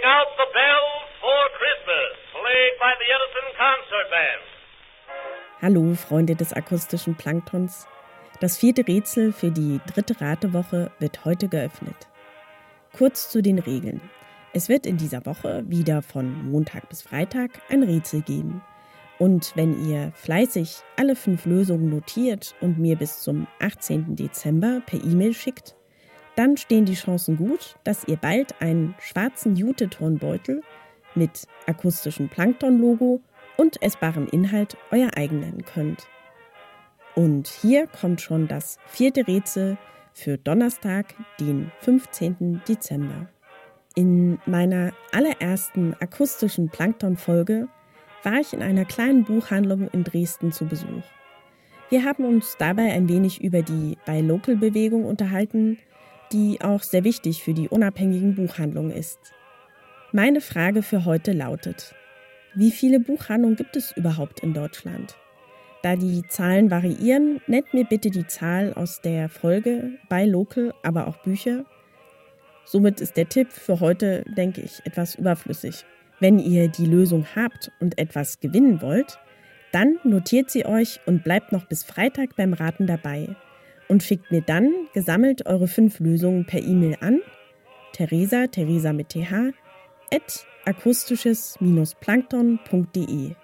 Ring 0.00 0.08
out 0.08 0.28
the 0.38 0.46
bells 0.54 1.08
for 1.20 1.40
Christmas, 1.58 2.16
played 2.32 2.72
by 2.80 2.92
the 3.00 3.08
Edison 3.16 3.48
Concert 3.58 4.10
Band. 4.10 4.42
Hallo, 5.60 5.94
Freunde 5.94 6.36
des 6.36 6.52
akustischen 6.52 7.16
Planktons. 7.16 7.86
Das 8.40 8.56
vierte 8.56 8.86
Rätsel 8.86 9.32
für 9.32 9.50
die 9.50 9.80
dritte 9.92 10.18
Ratewoche 10.18 10.90
wird 11.00 11.24
heute 11.24 11.48
geöffnet. 11.48 12.08
Kurz 12.96 13.28
zu 13.28 13.42
den 13.42 13.58
Regeln. 13.58 14.00
Es 14.54 14.68
wird 14.68 14.86
in 14.86 14.96
dieser 14.96 15.26
Woche 15.26 15.64
wieder 15.66 16.02
von 16.02 16.50
Montag 16.50 16.88
bis 16.88 17.02
Freitag 17.02 17.50
ein 17.68 17.82
Rätsel 17.82 18.22
geben. 18.22 18.62
Und 19.18 19.52
wenn 19.54 19.86
ihr 19.86 20.12
fleißig 20.14 20.76
alle 20.96 21.14
fünf 21.14 21.44
Lösungen 21.44 21.90
notiert 21.90 22.54
und 22.62 22.78
mir 22.78 22.96
bis 22.96 23.20
zum 23.20 23.46
18. 23.60 24.16
Dezember 24.16 24.80
per 24.86 25.02
E-Mail 25.04 25.34
schickt, 25.34 25.76
dann 26.36 26.56
stehen 26.56 26.84
die 26.84 26.94
Chancen 26.94 27.36
gut, 27.36 27.76
dass 27.84 28.06
ihr 28.06 28.16
bald 28.16 28.60
einen 28.60 28.94
schwarzen 29.00 29.56
Jute-Turnbeutel 29.56 30.62
mit 31.14 31.46
akustischem 31.66 32.28
Plankton-Logo 32.28 33.20
und 33.56 33.82
essbarem 33.82 34.26
Inhalt 34.28 34.76
euer 34.90 35.10
eigen 35.16 35.40
nennen 35.40 35.64
könnt. 35.64 36.06
Und 37.14 37.48
hier 37.48 37.86
kommt 37.86 38.20
schon 38.20 38.48
das 38.48 38.78
vierte 38.86 39.26
Rätsel 39.26 39.76
für 40.12 40.38
Donnerstag, 40.38 41.14
den 41.38 41.70
15. 41.80 42.62
Dezember. 42.66 43.28
In 43.94 44.38
meiner 44.46 44.92
allerersten 45.12 45.94
akustischen 46.00 46.68
Plankton-Folge 46.68 47.68
war 48.22 48.40
ich 48.40 48.52
in 48.52 48.62
einer 48.62 48.84
kleinen 48.84 49.24
Buchhandlung 49.24 49.88
in 49.88 50.04
Dresden 50.04 50.52
zu 50.52 50.66
Besuch. 50.66 51.02
Wir 51.88 52.04
haben 52.04 52.24
uns 52.24 52.56
dabei 52.56 52.92
ein 52.92 53.08
wenig 53.08 53.42
über 53.42 53.62
die 53.62 53.98
Buy 54.06 54.20
Local 54.20 54.56
Bewegung 54.56 55.04
unterhalten, 55.04 55.78
die 56.32 56.60
auch 56.60 56.82
sehr 56.82 57.04
wichtig 57.04 57.42
für 57.42 57.54
die 57.54 57.68
unabhängigen 57.68 58.34
Buchhandlungen 58.34 58.92
ist. 58.92 59.18
Meine 60.12 60.40
Frage 60.40 60.82
für 60.82 61.04
heute 61.04 61.32
lautet, 61.32 61.94
wie 62.54 62.70
viele 62.70 62.98
Buchhandlungen 63.00 63.56
gibt 63.56 63.76
es 63.76 63.96
überhaupt 63.96 64.40
in 64.40 64.54
Deutschland? 64.54 65.16
Da 65.82 65.96
die 65.96 66.22
Zahlen 66.28 66.70
variieren, 66.70 67.40
nennt 67.46 67.72
mir 67.72 67.84
bitte 67.84 68.10
die 68.10 68.26
Zahl 68.26 68.74
aus 68.74 69.00
der 69.00 69.28
Folge 69.28 69.92
Buy 70.08 70.26
Local, 70.26 70.74
aber 70.82 71.06
auch 71.06 71.16
Bücher. 71.18 71.64
Somit 72.64 73.00
ist 73.00 73.16
der 73.16 73.28
Tipp 73.28 73.50
für 73.50 73.80
heute, 73.80 74.24
denke 74.36 74.60
ich, 74.60 74.84
etwas 74.84 75.14
überflüssig. 75.14 75.84
Wenn 76.18 76.38
ihr 76.38 76.68
die 76.68 76.84
Lösung 76.84 77.26
habt 77.34 77.72
und 77.80 77.98
etwas 77.98 78.40
gewinnen 78.40 78.82
wollt, 78.82 79.18
dann 79.72 79.98
notiert 80.04 80.50
sie 80.50 80.66
euch 80.66 81.00
und 81.06 81.24
bleibt 81.24 81.52
noch 81.52 81.64
bis 81.66 81.84
Freitag 81.84 82.36
beim 82.36 82.52
Raten 82.52 82.86
dabei 82.86 83.36
und 83.90 84.02
schickt 84.02 84.30
mir 84.30 84.40
dann 84.40 84.72
gesammelt 84.94 85.44
eure 85.46 85.68
fünf 85.68 85.98
Lösungen 85.98 86.46
per 86.46 86.62
E-Mail 86.62 86.96
an 87.00 87.20
Theresa, 87.92 88.46
Theresa 88.46 88.92
mit 88.92 89.08
th, 89.10 89.26
at 90.12 90.46
akustisches-plankton.de. 90.64 93.34